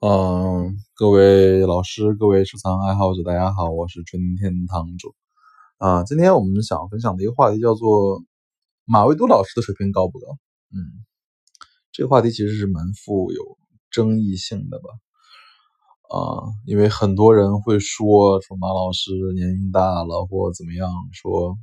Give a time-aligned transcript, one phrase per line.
[0.00, 5.12] 嗯，各位老师，各位收藏爱好者，大家好，我是春天堂主
[5.78, 6.04] 啊。
[6.04, 8.22] 今天我们想分享的一个话题叫做
[8.84, 10.26] 马未都老师的水平高不高？
[10.70, 10.78] 嗯，
[11.90, 13.58] 这个话题其实是蛮富有
[13.90, 14.84] 争议性的吧？
[16.16, 21.58] 啊，因为很多人会说说马老师年龄大了或怎么样，说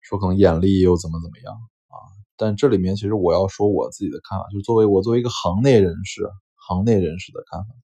[0.00, 1.54] 说可能眼力又怎么怎么样
[1.86, 1.94] 啊。
[2.36, 6.28] 但这里面其实我要说我自己的看法，就作为我作为一个行内人士。
[6.68, 7.74] 行内人士的看法，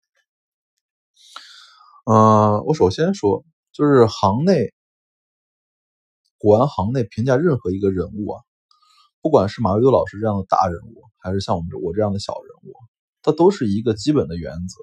[2.04, 4.74] 嗯，我首先说，就是行内，
[6.36, 8.42] 古玩行内评价任何一个人物啊，
[9.22, 12.74] 不管是马未都老师这样的大人物，还是像我们我这样的小人物，
[13.22, 14.76] 它都是一个基本的原则：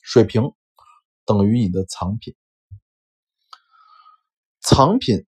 [0.00, 0.54] 水平
[1.26, 2.34] 等于你的藏品，
[4.62, 5.26] 藏品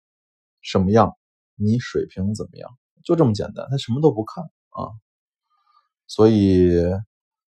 [0.61, 1.17] 什么样，
[1.55, 2.69] 你水平怎么样，
[3.03, 4.95] 就这么简单，他什么都不看啊，
[6.07, 6.79] 所以。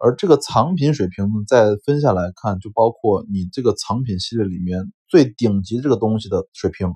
[0.05, 6.93] 而这个藏品水平呢，再分下来看，就包括你这个藏品系列里面最顶级这个东西的水平，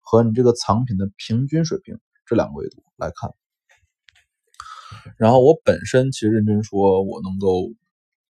[0.00, 3.30] 和你这个藏品的平均水平这两个维度来看。
[5.16, 7.70] 然后我本身其实认真说，我能够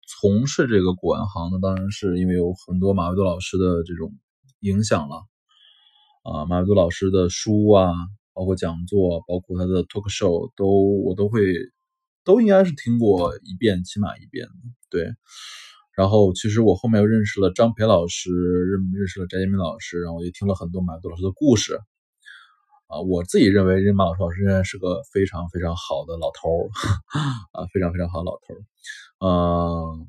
[0.06, 4.12] 从事这个古玩行呢，当然是因为有很多马未都老师的这种
[4.60, 5.22] 影响了。
[6.22, 7.94] 啊，马未都老师的书啊，
[8.34, 11.40] 包括讲座，包括他的 talk show，都我都会。
[12.24, 14.48] 都应该是听过一遍，起码一遍
[14.90, 15.12] 对。
[15.94, 21.78] 然后其实我后面又认识了张培老师，认认识了翟建明老师，然后也听了很多马杜老师的故事。
[22.86, 26.68] 啊，我自己认为任马老师老师仍然是个非常非常好的老头儿，
[27.52, 28.60] 啊，非常非常好的老头儿。
[29.24, 30.08] 嗯，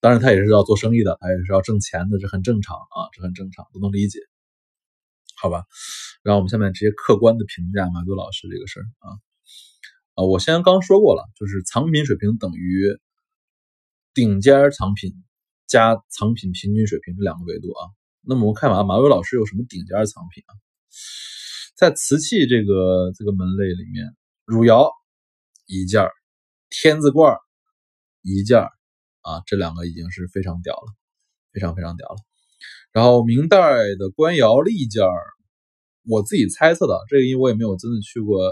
[0.00, 4.18] 当然他也是要做生意的，他也是要挣钱的，这很正常啊，这很正常，都能理解。
[5.40, 5.64] 好吧，
[6.22, 9.14] 然后我们下面直接客观的评价马杜老师这个事儿啊。
[10.18, 12.88] 啊，我先刚说过了，就是藏品水平等于
[14.12, 15.12] 顶尖藏品
[15.68, 17.86] 加藏品平均水平这两个维度啊。
[18.22, 20.52] 那么我们看马马伟老师有什么顶尖藏品啊？
[21.76, 24.90] 在瓷器这个这个门类里面，汝窑
[25.66, 26.08] 一件
[26.68, 27.36] 天字罐
[28.22, 28.58] 一件
[29.20, 30.92] 啊，这两个已经是非常屌了，
[31.52, 32.16] 非常非常屌了。
[32.90, 33.60] 然后明代
[33.96, 35.04] 的官窑立件
[36.02, 38.50] 我自己猜测的，这个因为我也没有真的去过。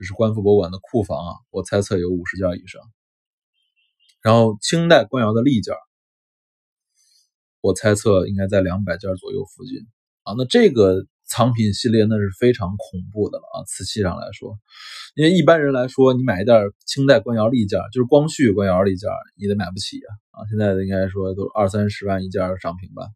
[0.00, 2.80] 就是官府博物馆的库房啊，我猜测有五十件以上。
[4.22, 5.74] 然后清代官窑的立件，
[7.60, 9.86] 我猜测应该在两百件左右附近
[10.22, 10.32] 啊。
[10.38, 14.58] 那这个藏品系列那是非常恐怖的了啊，瓷器上来说，
[15.14, 16.54] 因为一般人来说，你买一件
[16.86, 20.48] 清代官窑立件，就是光绪官窑立件，你得买不起啊啊！
[20.48, 23.06] 现在应该说都二三十万一件商品吧。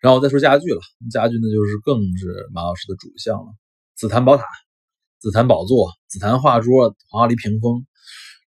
[0.00, 3.52] 然后再说家具了，家具那就是更是马老师的主项了。
[3.98, 4.44] 紫檀宝塔、
[5.18, 7.84] 紫檀宝座、紫檀画桌、黄花梨屏风，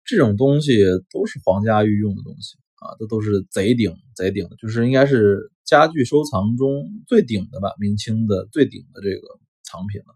[0.04, 6.68] 这种东西都是皇家御用的东西啊，这都是贼顶贼顶的，就是应该是家具收藏中
[7.06, 9.26] 最顶的吧，明清的最顶的这个
[9.64, 10.14] 藏品了。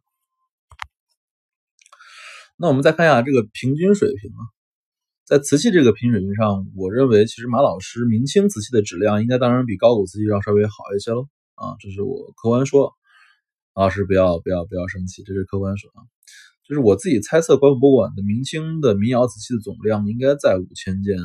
[2.59, 4.44] 那我们再看一下这个平均水平啊，
[5.25, 12.93] 在瓷器这个平均水平上，我认为其实马老师明清瓷器的质量应该当然比高古瓷器要稍微好一些喽啊，这是我客观说。
[13.75, 16.05] 老师不要不要不要生气，这是客观说啊，
[16.69, 21.16] 就是我自己猜测，官博物馆的明清的民窑瓷器的总量应该在五千件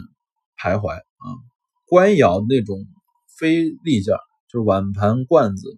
[0.57, 1.25] 徘徊啊。
[1.85, 2.85] 官窑那种
[3.37, 4.15] 非立件，
[4.49, 5.77] 就是碗盘罐子，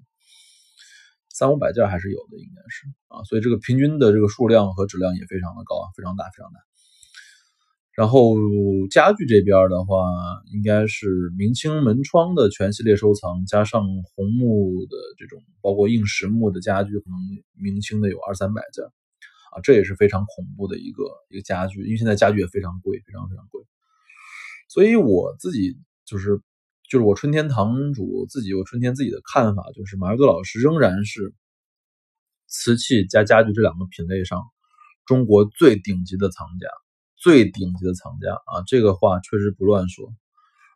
[1.29, 3.24] 三五百件还是有的，应该是啊。
[3.24, 6.69] 所以这个平均的这个数量和质量也非常的高啊，非常大，非常大。
[7.99, 8.37] 然后
[8.89, 10.05] 家具这边的话，
[10.53, 13.83] 应该是明清门窗的全系列收藏，加上
[14.15, 17.19] 红木的这种，包括硬实木的家具，可能
[17.61, 23.61] 明清的有二三百件啊，这也是非常恐怖的一个一个家具，因为现在家具也非常贵，非常非常贵。
[24.69, 26.39] 所以我自己就是
[26.89, 31.33] 就是我春天堂主自己，我春天自己的看法就是，马未都老师仍然是
[32.47, 34.41] 瓷器加家具这两个品类上
[35.05, 36.67] 中国最顶级的藏家。
[37.19, 40.14] 最顶级的藏家啊，这个话确实不乱说，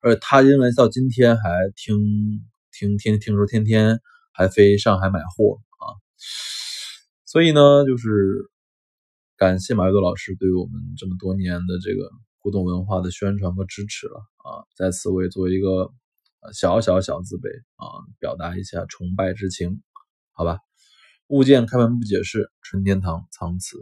[0.02, 4.02] 而他因为到今天还听听听听说天天
[4.34, 5.96] 还飞上海买货啊，
[7.26, 8.50] 所以呢，就是
[9.38, 15.94] 感谢马未都老师对于我们这么多年的这个古董文化的宣传和支持了啊，在此我也作为一个
[16.52, 19.82] 小小小字辈啊，表达一下崇拜之情，
[20.34, 20.60] 好吧？
[21.28, 23.78] 物件开门不解释，纯天堂藏词。